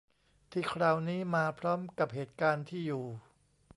[0.51, 3.03] ที่คราวนี้มาพร้อมกับเหตุการณ์ที่อยู่